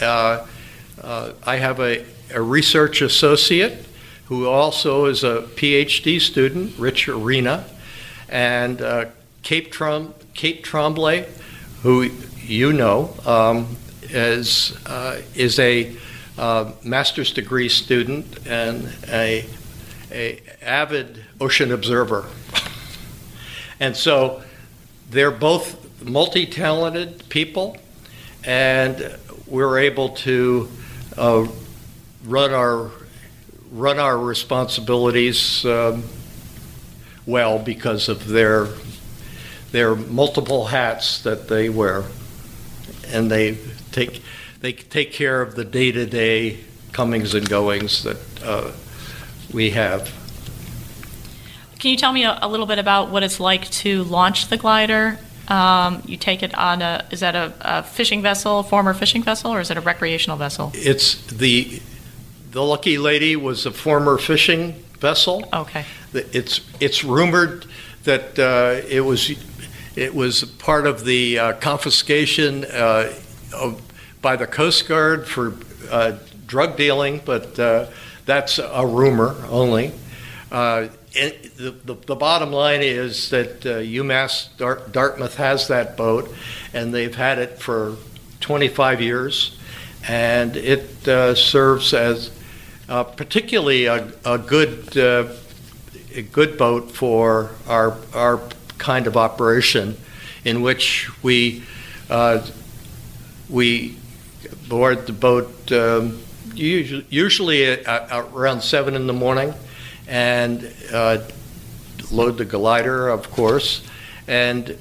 Uh, 0.00 0.46
uh, 1.00 1.32
I 1.44 1.56
have 1.56 1.80
a, 1.80 2.04
a 2.32 2.40
research 2.40 3.02
associate 3.02 3.86
who 4.32 4.48
also 4.48 5.04
is 5.04 5.24
a 5.24 5.42
PhD 5.56 6.18
student, 6.18 6.72
Rich 6.78 7.06
Arena, 7.06 7.66
and 8.30 8.80
uh, 8.80 9.04
Kate, 9.42 9.70
Trom- 9.70 10.14
Tremblay, 10.34 11.28
who 11.82 12.04
you 12.40 12.72
know, 12.72 13.14
um, 13.26 13.76
is, 14.04 14.74
uh, 14.86 15.20
is 15.34 15.58
a 15.58 15.94
uh, 16.38 16.72
master's 16.82 17.30
degree 17.34 17.68
student 17.68 18.38
and 18.46 18.88
a, 19.08 19.44
a 20.10 20.40
avid 20.62 21.22
ocean 21.38 21.70
observer. 21.70 22.24
and 23.80 23.94
so 23.94 24.42
they're 25.10 25.30
both 25.30 26.02
multi-talented 26.02 27.28
people, 27.28 27.76
and 28.44 29.14
we're 29.46 29.78
able 29.78 30.08
to 30.08 30.70
uh, 31.18 31.46
run 32.24 32.54
our 32.54 32.92
run 33.72 33.98
our 33.98 34.18
responsibilities 34.18 35.64
um, 35.64 36.04
well 37.26 37.58
because 37.58 38.08
of 38.08 38.28
their 38.28 38.68
their 39.70 39.94
multiple 39.94 40.66
hats 40.66 41.22
that 41.22 41.48
they 41.48 41.70
wear, 41.70 42.04
and 43.08 43.30
they 43.30 43.56
take 43.90 44.22
they 44.60 44.72
take 44.72 45.12
care 45.12 45.40
of 45.40 45.54
the 45.54 45.64
day 45.64 45.90
to 45.90 46.04
day 46.04 46.60
comings 46.92 47.34
and 47.34 47.48
goings 47.48 48.02
that 48.02 48.18
uh, 48.44 48.70
we 49.52 49.70
have. 49.70 50.12
Can 51.78 51.90
you 51.90 51.96
tell 51.96 52.12
me 52.12 52.24
a, 52.24 52.38
a, 52.42 52.48
little 52.48 52.66
bit 52.66 52.78
about 52.78 53.10
what 53.10 53.24
it's 53.24 53.40
like 53.40 53.68
to 53.70 54.04
launch 54.04 54.48
the 54.48 54.56
glider? 54.56 55.18
Um, 55.48 56.02
you 56.06 56.16
take 56.16 56.42
it 56.42 56.54
on 56.56 56.82
a 56.82 57.04
is 57.10 57.20
that 57.20 57.34
a, 57.34 57.52
a 57.60 57.82
fishing 57.82 58.20
vessel, 58.20 58.62
former 58.62 58.92
fishing 58.92 59.22
vessel, 59.22 59.52
or 59.52 59.60
is 59.60 59.70
it 59.70 59.78
a 59.78 59.80
recreational 59.80 60.36
vessel? 60.36 60.70
It's 60.74 61.26
the 61.26 61.80
the 62.52 62.62
Lucky 62.62 62.98
Lady 62.98 63.34
was 63.34 63.64
a 63.64 63.70
former 63.70 64.18
fishing 64.18 64.72
vessel. 65.00 65.48
Okay. 65.52 65.84
It's 66.12 66.60
it's 66.80 67.02
rumored 67.02 67.64
that 68.04 68.38
uh, 68.38 68.86
it 68.86 69.00
was 69.00 69.32
it 69.96 70.14
was 70.14 70.44
part 70.44 70.86
of 70.86 71.04
the 71.04 71.38
uh, 71.38 71.52
confiscation 71.54 72.64
uh, 72.66 73.12
of, 73.54 73.80
by 74.20 74.36
the 74.36 74.46
Coast 74.46 74.86
Guard 74.86 75.26
for 75.26 75.54
uh, 75.90 76.18
drug 76.46 76.76
dealing, 76.76 77.22
but 77.24 77.58
uh, 77.58 77.86
that's 78.26 78.58
a 78.58 78.86
rumor 78.86 79.34
only. 79.48 79.92
Uh, 80.50 80.88
it, 81.14 81.56
the, 81.56 81.70
the, 81.70 81.94
the, 81.94 82.16
bottom 82.16 82.52
line 82.52 82.82
is 82.82 83.30
that 83.30 83.60
UMass 83.60 84.48
Dartmouth 84.92 85.36
has 85.36 85.68
that 85.68 85.96
boat, 85.96 86.32
and 86.72 86.92
they've 86.92 87.14
had 87.14 87.38
it 87.38 87.58
for 87.58 87.96
25 88.40 89.00
years, 89.00 89.58
and 90.06 90.56
it 90.56 91.04
serves 91.36 91.92
as 91.92 92.30
uh, 92.88 93.04
particularly 93.04 93.86
a, 93.86 94.12
a 94.24 94.38
good 94.38 94.96
uh, 94.96 95.28
a 96.14 96.22
good 96.22 96.58
boat 96.58 96.90
for 96.90 97.50
our 97.66 97.96
our 98.14 98.40
kind 98.78 99.06
of 99.06 99.16
operation, 99.16 99.96
in 100.44 100.62
which 100.62 101.10
we 101.22 101.62
uh, 102.10 102.44
we 103.48 103.96
board 104.68 105.06
the 105.06 105.12
boat 105.12 105.72
um, 105.72 106.20
usually, 106.54 107.06
usually 107.08 107.64
at, 107.66 107.86
at 107.86 108.24
around 108.34 108.62
seven 108.62 108.94
in 108.94 109.06
the 109.06 109.12
morning, 109.12 109.54
and 110.08 110.72
uh, 110.92 111.18
load 112.10 112.38
the 112.38 112.44
glider, 112.44 113.08
of 113.08 113.30
course, 113.30 113.82
and 114.26 114.76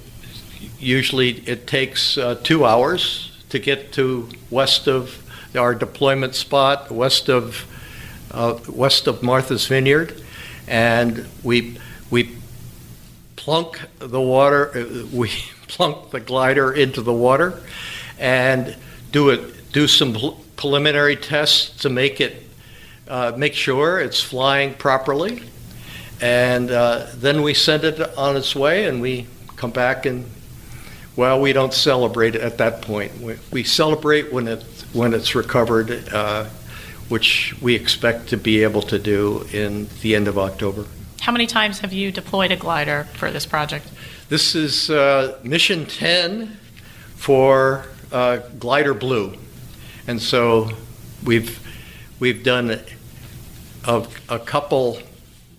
usually 0.79 1.31
it 1.47 1.67
takes 1.67 2.17
uh, 2.17 2.35
two 2.43 2.65
hours 2.65 3.31
to 3.49 3.59
get 3.59 3.91
to 3.93 4.27
west 4.49 4.87
of 4.87 5.21
our 5.55 5.75
deployment 5.75 6.35
spot, 6.35 6.89
west 6.91 7.29
of 7.29 7.65
uh, 8.31 8.59
west 8.69 9.07
of 9.07 9.21
Martha's 9.21 9.67
Vineyard, 9.67 10.21
and 10.67 11.25
we 11.43 11.77
we 12.09 12.35
plunk 13.35 13.81
the 13.99 14.21
water, 14.21 14.71
uh, 14.77 15.05
we 15.13 15.29
plunk 15.67 16.11
the 16.11 16.19
glider 16.19 16.73
into 16.73 17.01
the 17.01 17.13
water, 17.13 17.61
and 18.19 18.75
do 19.11 19.29
it, 19.29 19.71
do 19.71 19.87
some 19.87 20.15
preliminary 20.55 21.15
tests 21.15 21.81
to 21.81 21.89
make 21.89 22.21
it, 22.21 22.43
uh, 23.07 23.33
make 23.35 23.53
sure 23.53 23.99
it's 23.99 24.21
flying 24.21 24.73
properly, 24.75 25.43
and 26.21 26.69
uh, 26.69 27.07
then 27.15 27.41
we 27.41 27.53
send 27.53 27.83
it 27.83 27.99
on 28.17 28.37
its 28.37 28.55
way, 28.55 28.85
and 28.85 29.01
we 29.01 29.25
come 29.55 29.71
back 29.71 30.05
and, 30.05 30.25
well, 31.15 31.41
we 31.41 31.51
don't 31.51 31.73
celebrate 31.73 32.35
at 32.35 32.57
that 32.59 32.81
point. 32.81 33.19
We, 33.19 33.35
we 33.51 33.63
celebrate 33.63 34.31
when 34.31 34.47
it 34.47 34.63
when 34.93 35.13
it's 35.13 35.35
recovered, 35.35 36.09
uh, 36.13 36.45
which 37.11 37.53
we 37.61 37.75
expect 37.75 38.29
to 38.29 38.37
be 38.37 38.63
able 38.63 38.81
to 38.81 38.97
do 38.97 39.45
in 39.51 39.89
the 40.01 40.15
end 40.15 40.29
of 40.29 40.37
October. 40.37 40.85
How 41.19 41.33
many 41.33 41.45
times 41.45 41.79
have 41.79 41.91
you 41.91 42.09
deployed 42.09 42.51
a 42.51 42.55
glider 42.55 43.03
for 43.15 43.29
this 43.29 43.45
project? 43.45 43.91
This 44.29 44.55
is 44.55 44.89
uh, 44.89 45.37
mission 45.43 45.85
10 45.85 46.57
for 47.17 47.85
uh, 48.13 48.37
Glider 48.57 48.93
Blue. 48.93 49.35
And 50.07 50.21
so 50.21 50.71
we've, 51.25 51.59
we've 52.21 52.43
done 52.45 52.79
a, 53.85 54.07
a 54.29 54.39
couple, 54.39 54.99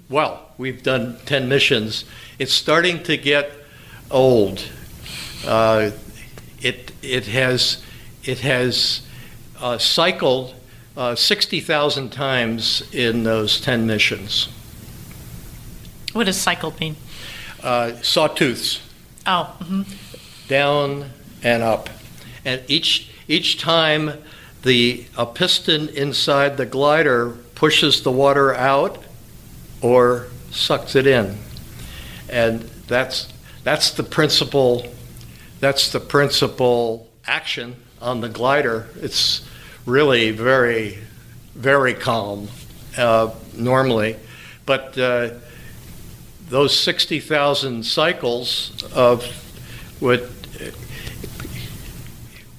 well, 0.09 0.49
we've 0.57 0.83
done 0.83 1.19
10 1.27 1.51
missions. 1.51 2.07
It's 2.39 2.53
starting 2.53 3.03
to 3.03 3.19
get 3.19 3.53
old. 4.11 4.67
Uh, 5.47 5.91
it, 6.63 6.93
it 7.03 7.27
has, 7.27 7.83
it 8.25 8.41
has 8.41 9.03
uh, 9.61 9.77
cycled 9.77 10.55
uh, 10.97 11.15
60,000 11.15 12.11
times 12.11 12.83
in 12.93 13.25
those 13.25 13.61
10 13.61 13.87
missions. 13.87 14.49
What 16.13 16.25
does 16.25 16.37
cycle 16.37 16.75
mean? 16.81 16.97
Uh, 17.63 17.93
sawtooths. 18.03 18.81
Oh. 19.27 19.57
Mm-hmm. 19.61 19.83
Down 20.49 21.11
and 21.43 21.63
up. 21.63 21.89
And 22.45 22.63
each, 22.69 23.11
each 23.29 23.59
time 23.59 24.13
the 24.63 25.07
a 25.17 25.27
piston 25.27 25.89
inside 25.89 26.57
the 26.57 26.67
glider 26.67 27.31
pushes 27.55 28.03
the 28.03 28.13
water 28.13 28.55
out 28.55 29.03
or 29.81 30.29
sucks 30.51 30.95
it 30.95 31.07
in. 31.07 31.39
And 32.29 32.61
that's, 32.89 33.33
that's 33.65 33.91
the 33.91 34.03
principal 34.03 34.93
that's 35.63 35.93
the 35.93 36.01
principal 36.01 37.09
action 37.25 37.77
on 38.01 38.21
the 38.21 38.29
glider. 38.29 38.89
It's 38.97 39.47
really 39.87 40.31
very, 40.31 40.99
very 41.55 41.95
calm 41.95 42.49
uh, 42.97 43.31
normally. 43.55 44.17
But 44.67 44.97
uh, 44.99 45.31
those 46.49 46.79
60,000 46.79 47.85
cycles 47.85 48.85
of 48.95 49.27
would 50.01 50.29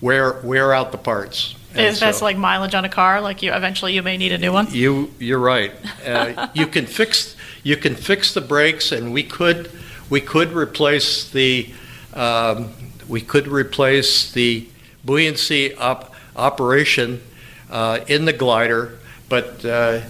wear 0.04 0.34
wear 0.44 0.74
out 0.74 0.92
the 0.92 0.98
parts. 0.98 1.56
Is 1.76 2.00
that 2.02 2.16
so, 2.16 2.26
like 2.26 2.38
mileage 2.38 2.76
on 2.76 2.86
a 2.86 2.90
car? 2.90 3.22
Like 3.22 3.42
you 3.42 3.52
eventually 3.52 3.94
you 3.94 4.04
may 4.04 4.18
need 4.18 4.32
a 4.32 4.38
new 4.38 4.52
one. 4.52 4.68
You 4.70 5.12
you're 5.18 5.40
right. 5.40 5.72
Uh, 6.06 6.50
you 6.54 6.68
can 6.68 6.86
fix 6.86 7.36
you 7.64 7.78
can 7.78 7.96
fix 7.96 8.34
the 8.34 8.42
brakes, 8.42 8.92
and 8.92 9.12
we 9.14 9.24
could 9.24 9.72
we 10.10 10.22
could 10.22 10.52
replace 10.52 11.30
the 11.32 11.74
um, 12.14 12.72
we 13.08 13.22
could 13.22 13.48
replace 13.48 14.32
the 14.32 14.68
buoyancy 15.04 15.74
op- 15.76 16.13
operation 16.36 17.22
uh, 17.70 18.00
in 18.08 18.26
the 18.26 18.34
glider, 18.34 18.98
but 19.30 19.64
uh, 19.66 20.02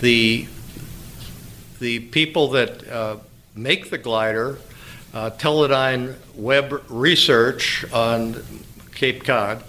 the 0.00 0.46
the 1.78 1.98
people 1.98 2.48
that 2.48 2.88
uh, 2.88 3.16
make 3.56 3.90
the 3.90 3.98
glider, 3.98 4.58
uh, 5.12 5.30
Teledyne 5.30 6.14
Webb 6.36 6.82
Research 6.88 7.84
on 7.92 8.42
Cape 8.94 9.24
Cod, 9.24 9.62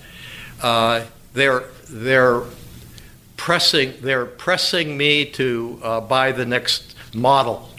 uh, 0.62 1.04
they're 1.34 1.66
they're 1.90 2.44
pressing 3.38 3.94
they're 4.02 4.26
pressing 4.26 4.96
me 4.98 5.26
to 5.26 5.80
uh, 5.84 6.02
buy 6.02 6.32
the 6.32 6.46
next 6.46 6.96
model, 7.14 7.70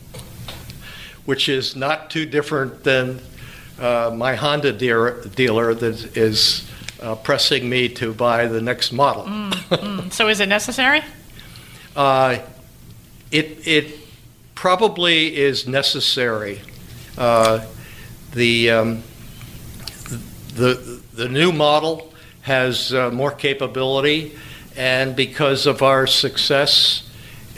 which 1.24 1.48
is 1.48 1.76
not 1.76 2.10
too 2.10 2.26
different 2.26 2.84
than 2.84 3.20
my 3.78 4.34
Honda 4.34 4.72
dealer, 4.72 5.24
dealer 5.34 5.74
that 5.74 6.16
is 6.16 6.68
uh, 7.00 7.14
pressing 7.16 7.68
me 7.68 7.88
to 7.88 8.14
buy 8.14 8.46
the 8.46 8.60
next 8.60 8.92
model. 8.92 9.24
Mm, 9.24 9.52
mm. 9.52 10.12
So 10.12 10.28
is 10.28 10.40
it 10.40 10.48
necessary? 10.48 11.02
Uh, 11.96 12.40
it, 13.30 13.68
it 13.68 13.96
probably 14.56 15.36
is 15.36 15.68
necessary. 15.68 16.60
Uh, 17.16 17.64
the, 18.32 18.68
um, 18.68 19.02
the, 20.56 21.00
the 21.12 21.28
new 21.28 21.52
model 21.52 22.12
has 22.42 22.92
uh, 22.92 23.12
more 23.12 23.30
capability, 23.30 24.36
and 24.76 25.14
because 25.14 25.66
of 25.66 25.82
our 25.82 26.08
success 26.08 27.08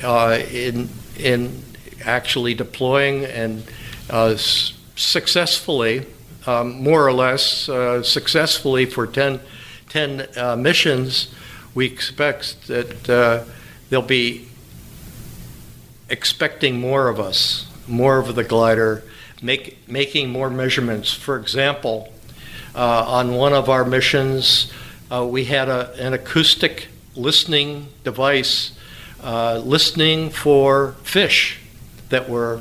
uh, 0.03 0.39
in, 0.51 0.91
in 1.19 1.63
actually 2.05 2.55
deploying 2.55 3.25
and 3.25 3.65
uh, 4.11 4.37
successfully 4.37 6.05
um, 6.47 6.83
more 6.83 7.07
or 7.07 7.13
less 7.13 7.69
uh, 7.69 8.03
successfully 8.03 8.87
for 8.87 9.07
10, 9.07 9.41
10 9.89 10.29
uh, 10.37 10.57
missions, 10.57 11.35
we 11.75 11.87
expect 11.87 12.69
that 12.69 13.11
uh, 13.11 13.45
they'll 13.91 14.03
be 14.03 14.47
expecting 16.09 16.81
more 16.81 17.09
of 17.09 17.19
us, 17.19 17.67
more 17.89 18.19
of 18.19 18.35
the 18.35 18.45
glider, 18.45 19.03
make, 19.43 19.89
making 19.89 20.31
more 20.31 20.49
measurements. 20.49 21.13
For 21.13 21.37
example, 21.37 22.13
uh, 22.75 23.05
on 23.07 23.35
one 23.35 23.53
of 23.53 23.69
our 23.69 23.85
missions, 23.85 24.73
uh, 25.11 25.27
we 25.27 25.45
had 25.47 25.69
a, 25.69 25.93
an 25.95 26.13
acoustic 26.15 26.89
listening 27.17 27.89
device 28.05 28.73
uh, 29.23 29.61
listening 29.65 30.31
for 30.31 30.93
fish 31.03 31.59
that 32.11 32.29
were 32.29 32.61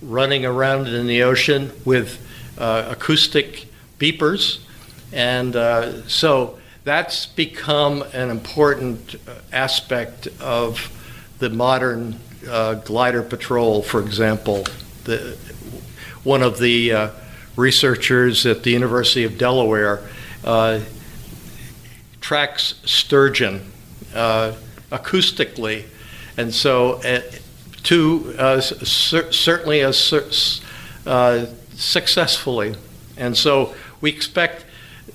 running 0.00 0.44
around 0.46 0.88
in 0.88 1.06
the 1.06 1.22
ocean 1.22 1.70
with 1.84 2.27
acoustic 2.58 3.66
beepers. 3.98 4.60
And 5.12 5.56
uh, 5.56 6.06
so 6.06 6.58
that's 6.84 7.26
become 7.26 8.02
an 8.12 8.30
important 8.30 9.16
uh, 9.26 9.34
aspect 9.52 10.28
of 10.40 10.94
the 11.38 11.50
modern 11.50 12.18
uh, 12.48 12.74
glider 12.74 13.22
patrol, 13.22 13.82
for 13.82 14.00
example. 14.00 14.64
The, 15.04 15.36
one 16.24 16.42
of 16.42 16.58
the 16.58 16.92
uh, 16.92 17.10
researchers 17.56 18.44
at 18.46 18.62
the 18.62 18.70
University 18.70 19.24
of 19.24 19.38
Delaware 19.38 20.00
uh, 20.44 20.80
tracks 22.20 22.74
sturgeon 22.84 23.72
acoustically. 24.12 25.84
And 26.36 26.54
so, 26.54 27.00
to 27.84 28.60
cer- 28.60 29.32
certainly 29.32 29.80
a 29.80 29.92
successfully. 31.78 32.74
And 33.16 33.36
so 33.36 33.74
we 34.00 34.10
expect 34.10 34.66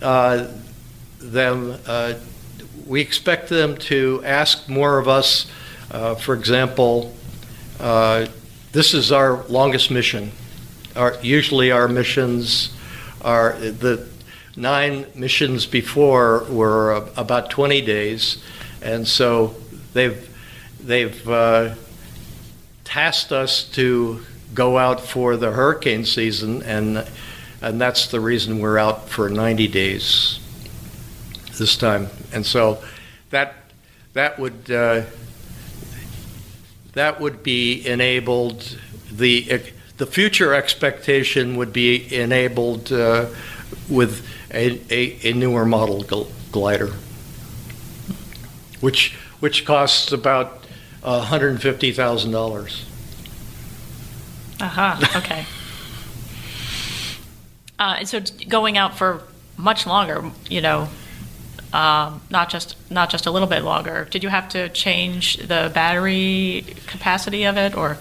uh, 0.01 0.47
them, 1.19 1.77
uh, 1.85 2.15
we 2.87 3.01
expect 3.01 3.49
them 3.49 3.77
to 3.77 4.21
ask 4.25 4.67
more 4.67 4.97
of 4.97 5.07
us. 5.07 5.45
Uh, 5.91 6.15
for 6.15 6.33
example, 6.33 7.13
uh, 7.79 8.27
this 8.71 8.93
is 8.93 9.11
our 9.11 9.43
longest 9.43 9.91
mission. 9.91 10.31
Our, 10.95 11.17
usually 11.21 11.71
our 11.71 11.87
missions 11.87 12.73
are 13.21 13.53
the 13.53 14.07
nine 14.55 15.05
missions 15.15 15.65
before 15.65 16.45
were 16.49 16.93
about 17.15 17.49
20 17.49 17.81
days, 17.81 18.43
and 18.81 19.07
so 19.07 19.55
they've 19.93 20.29
they've 20.79 21.27
uh, 21.29 21.75
tasked 22.83 23.31
us 23.31 23.63
to 23.63 24.21
go 24.53 24.77
out 24.77 25.01
for 25.01 25.37
the 25.37 25.51
hurricane 25.51 26.05
season, 26.05 26.61
and 26.63 27.07
and 27.61 27.79
that's 27.79 28.07
the 28.07 28.19
reason 28.19 28.59
we're 28.59 28.77
out 28.77 29.07
for 29.07 29.29
90 29.29 29.67
days 29.69 30.39
this 31.57 31.77
time. 31.77 32.07
And 32.33 32.45
so 32.45 32.83
that 33.29 33.55
that 34.13 34.37
would 34.37 34.69
uh, 34.69 35.03
that 36.93 37.19
would 37.19 37.43
be 37.43 37.85
enabled. 37.85 38.77
The 39.11 39.61
the 39.97 40.05
future 40.05 40.53
expectation 40.53 41.55
would 41.55 41.71
be 41.71 42.13
enabled 42.13 42.91
uh, 42.91 43.27
with 43.89 44.27
a, 44.51 44.79
a, 44.89 45.29
a, 45.29 45.33
newer 45.33 45.65
model 45.65 46.03
glider, 46.51 46.93
which 48.81 49.15
which 49.39 49.65
costs 49.65 50.11
about 50.11 50.63
$150,000. 51.03 52.83
Aha, 54.63 54.97
uh-huh. 55.01 55.19
okay. 55.19 55.45
uh, 57.79 57.95
and 57.99 58.07
so 58.07 58.21
going 58.47 58.77
out 58.77 58.97
for 58.97 59.21
much 59.57 59.85
longer, 59.85 60.31
you 60.49 60.61
know, 60.61 60.87
um, 61.73 62.21
not 62.29 62.49
just 62.49 62.75
not 62.89 63.09
just 63.09 63.25
a 63.25 63.31
little 63.31 63.47
bit 63.47 63.63
longer. 63.63 64.07
Did 64.09 64.23
you 64.23 64.29
have 64.29 64.47
to 64.49 64.69
change 64.69 65.37
the 65.37 65.71
battery 65.73 66.65
capacity 66.87 67.43
of 67.43 67.57
it, 67.57 67.75
or? 67.75 67.97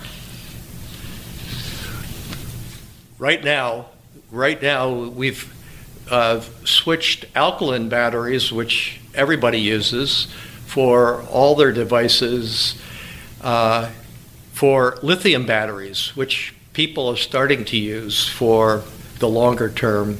right 3.22 3.44
now, 3.44 3.86
right 4.32 4.60
now 4.60 4.92
we've 4.92 5.54
uh, 6.10 6.40
switched 6.64 7.24
alkaline 7.36 7.88
batteries, 7.88 8.50
which 8.50 9.00
everybody 9.14 9.60
uses 9.60 10.26
for 10.66 11.22
all 11.30 11.54
their 11.54 11.70
devices, 11.70 12.82
uh, 13.40 13.88
for 14.62 14.96
lithium 15.02 15.44
batteries, 15.44 16.14
which 16.14 16.54
people 16.72 17.08
are 17.08 17.16
starting 17.16 17.64
to 17.64 17.76
use 17.76 18.28
for 18.28 18.84
the 19.18 19.28
longer 19.28 19.68
term. 19.68 20.16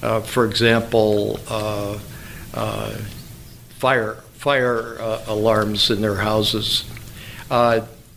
Uh, 0.00 0.20
for 0.20 0.44
example, 0.44 1.40
uh, 1.48 1.98
uh, 2.54 2.96
fire 3.70 4.14
fire 4.34 4.96
uh, 5.00 5.24
alarms 5.26 5.90
in 5.90 6.00
their 6.00 6.14
houses. 6.14 6.84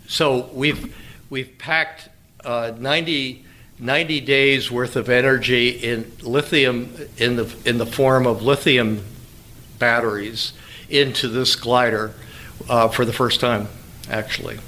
so 0.07 0.51
we've 0.53 0.95
we've 1.31 1.57
packed 1.57 2.09
90 2.43 3.43
90 3.79 4.21
days 4.21 4.69
worth 4.69 4.95
of 4.95 5.09
energy 5.09 5.69
in 5.69 6.11
lithium 6.21 6.95
in 7.17 7.37
the 7.37 7.55
in 7.65 7.79
the 7.79 7.87
form 7.87 8.27
of 8.27 8.43
lithium 8.43 9.03
batteries 9.79 10.53
into 10.91 11.27
this 11.27 11.55
glider 11.55 12.13
uh, 12.69 12.87
for 12.87 13.03
the 13.03 13.13
first 13.13 13.39
time, 13.39 13.67
actually. 14.07 14.59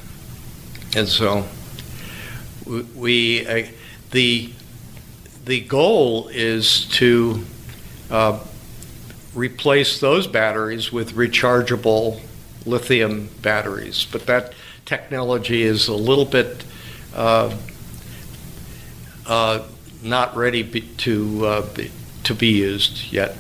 And 0.98 1.08
so 1.08 1.46
we 2.96 3.46
uh, 3.46 3.68
the 4.10 4.52
the 5.46 5.62
goal 5.62 6.28
is 6.30 6.86
to 6.86 7.46
uh, 8.10 8.40
replace 9.36 10.00
those 10.00 10.26
batteries 10.26 10.92
with 10.92 11.14
rechargeable 11.14 12.20
lithium 12.66 13.30
batteries, 13.44 14.08
but 14.12 14.26
that 14.26 14.54
technology 14.88 15.62
is 15.62 15.88
a 15.88 15.94
little 15.94 16.26
bit 16.26 16.66
uh, 17.14 17.56
uh, 19.28 19.64
not 20.02 20.36
ready 20.36 20.64
be, 20.64 20.82
to 20.82 21.46
uh, 21.46 21.74
be, 21.76 21.92
to 22.24 22.34
be 22.34 22.48
used 22.48 23.14
yet. 23.14 23.38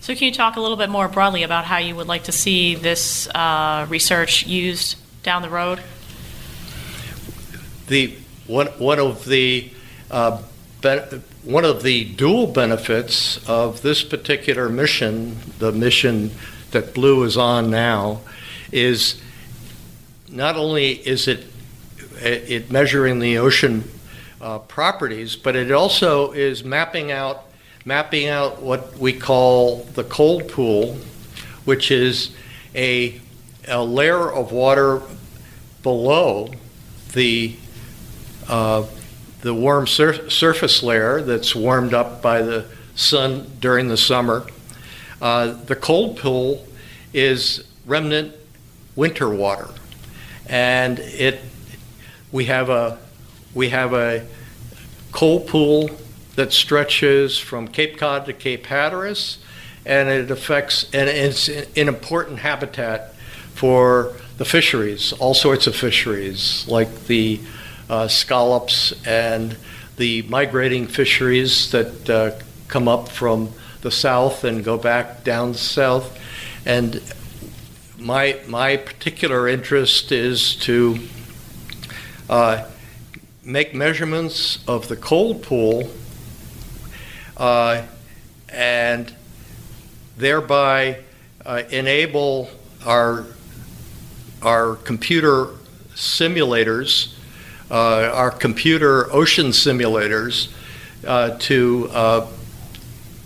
So, 0.00 0.16
can 0.16 0.24
you 0.24 0.34
talk 0.34 0.56
a 0.56 0.60
little 0.60 0.76
bit 0.76 0.90
more 0.90 1.06
broadly 1.06 1.44
about 1.44 1.64
how 1.64 1.78
you 1.78 1.94
would 1.94 2.08
like 2.08 2.24
to 2.24 2.32
see 2.32 2.74
this 2.74 3.28
uh, 3.28 3.86
research 3.88 4.48
used 4.48 4.96
down 5.22 5.40
the 5.40 5.48
road? 5.48 5.80
The 7.88 8.16
one 8.46 8.66
one 8.78 8.98
of 8.98 9.24
the 9.24 9.70
uh, 10.10 10.42
be, 10.80 11.22
one 11.42 11.64
of 11.64 11.82
the 11.82 12.04
dual 12.04 12.46
benefits 12.46 13.46
of 13.48 13.82
this 13.82 14.02
particular 14.02 14.68
mission, 14.68 15.38
the 15.58 15.72
mission 15.72 16.30
that 16.70 16.94
Blue 16.94 17.24
is 17.24 17.36
on 17.36 17.70
now, 17.70 18.20
is 18.72 19.20
not 20.28 20.56
only 20.56 20.92
is 20.92 21.28
it 21.28 21.46
it 22.20 22.70
measuring 22.70 23.18
the 23.18 23.38
ocean 23.38 23.84
uh, 24.40 24.58
properties, 24.58 25.36
but 25.36 25.56
it 25.56 25.70
also 25.70 26.32
is 26.32 26.64
mapping 26.64 27.12
out 27.12 27.44
mapping 27.84 28.28
out 28.28 28.62
what 28.62 28.96
we 28.98 29.12
call 29.12 29.84
the 29.94 30.04
cold 30.04 30.48
pool, 30.48 30.96
which 31.64 31.90
is 31.90 32.34
a, 32.74 33.20
a 33.68 33.82
layer 33.84 34.32
of 34.32 34.52
water 34.52 35.02
below 35.82 36.50
the 37.12 37.54
uh, 38.48 38.84
the 39.40 39.54
warm 39.54 39.86
sur- 39.86 40.28
surface 40.30 40.82
layer 40.82 41.22
that's 41.22 41.54
warmed 41.54 41.94
up 41.94 42.22
by 42.22 42.42
the 42.42 42.66
sun 42.94 43.50
during 43.60 43.88
the 43.88 43.96
summer. 43.96 44.46
Uh, 45.20 45.48
the 45.52 45.76
cold 45.76 46.18
pool 46.18 46.66
is 47.12 47.64
remnant 47.86 48.34
winter 48.96 49.28
water, 49.28 49.68
and 50.46 50.98
it 50.98 51.40
we 52.32 52.46
have 52.46 52.68
a 52.68 52.98
we 53.54 53.68
have 53.68 53.92
a 53.92 54.26
cold 55.12 55.46
pool 55.46 55.90
that 56.36 56.52
stretches 56.52 57.38
from 57.38 57.68
Cape 57.68 57.96
Cod 57.96 58.26
to 58.26 58.32
Cape 58.32 58.66
Hatteras, 58.66 59.38
and 59.86 60.08
it 60.08 60.30
affects, 60.30 60.90
and 60.92 61.08
it's 61.08 61.48
an 61.48 61.88
important 61.88 62.40
habitat 62.40 63.14
for 63.54 64.14
the 64.38 64.44
fisheries, 64.44 65.12
all 65.12 65.34
sorts 65.34 65.66
of 65.66 65.76
fisheries, 65.76 66.66
like 66.66 67.06
the 67.06 67.40
scallops 68.08 68.92
and 69.06 69.56
the 69.96 70.22
migrating 70.22 70.86
fisheries 70.86 71.70
that 71.70 72.10
uh, 72.10 72.30
come 72.68 72.88
up 72.88 73.08
from 73.08 73.50
the 73.82 73.90
south 73.90 74.44
and 74.44 74.64
go 74.64 74.76
back 74.76 75.22
down 75.24 75.54
south. 75.54 76.18
And 76.66 77.00
my, 77.98 78.38
my 78.48 78.76
particular 78.76 79.46
interest 79.46 80.10
is 80.10 80.56
to 80.56 80.98
uh, 82.28 82.64
make 83.44 83.74
measurements 83.74 84.64
of 84.66 84.88
the 84.88 84.96
cold 84.96 85.42
pool 85.42 85.90
uh, 87.36 87.82
and 88.48 89.14
thereby 90.16 91.00
uh, 91.44 91.62
enable 91.70 92.48
our, 92.86 93.26
our 94.42 94.76
computer 94.76 95.48
simulators, 95.94 97.12
uh, 97.12 97.13
our 97.70 98.30
computer 98.30 99.12
ocean 99.12 99.46
simulators, 99.46 100.50
uh, 101.06 101.36
to 101.38 101.88
uh, 101.92 102.26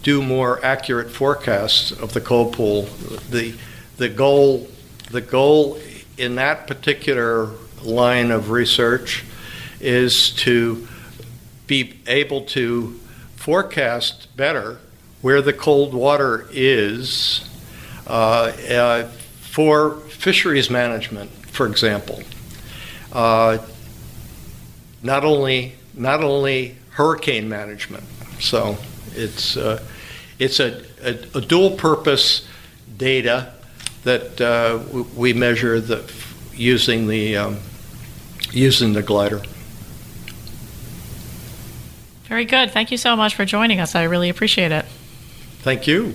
do 0.03 0.23
more 0.23 0.65
accurate 0.65 1.11
forecasts 1.11 1.91
of 1.93 2.13
the 2.13 2.21
cold 2.21 2.53
pool. 2.53 2.83
The, 3.31 3.55
the, 3.97 4.09
goal, 4.09 4.69
the 5.11 5.21
goal 5.21 5.79
in 6.17 6.37
that 6.37 6.67
particular 6.67 7.51
line 7.83 8.31
of 8.31 8.51
research 8.51 9.25
is 9.81 10.31
to 10.31 10.89
be 11.67 11.99
able 12.07 12.43
to 12.43 12.99
forecast 13.37 14.35
better 14.37 14.79
where 15.21 15.43
the 15.43 15.53
cold 15.53 15.95
water 15.95 16.49
is 16.51 17.49
uh, 18.07 18.53
uh, 18.71 19.09
for 19.41 19.97
fisheries 20.09 20.71
management, 20.71 21.31
for 21.31 21.67
example. 21.67 22.23
Uh, 23.13 23.59
not 25.03 25.25
only 25.25 25.75
not 25.95 26.23
only 26.23 26.77
hurricane 26.91 27.49
management. 27.49 28.05
So 28.41 28.77
it's 29.15 29.57
uh, 29.57 29.83
it's 30.39 30.61
a, 30.61 30.83
a, 31.03 31.39
a, 31.39 31.41
dual 31.41 31.73
purpose 31.73 32.47
data 32.97 33.53
that 34.05 34.41
uh, 34.41 34.79
we 35.17 35.33
measure 35.33 35.81
the, 35.81 36.11
using 36.55 37.09
the 37.09 37.37
um, 37.37 37.59
using 38.53 38.93
the 38.93 39.03
glider. 39.03 39.43
Very 42.25 42.45
good. 42.45 42.71
Thank 42.71 42.91
you 42.91 42.99
so 42.99 43.17
much 43.17 43.35
for 43.35 43.45
joining 43.45 43.81
us. 43.81 43.95
I 43.95 44.05
really 44.05 44.29
appreciate 44.29 44.71
it. 44.71 44.85
Thank 45.63 45.87
you. 45.87 46.15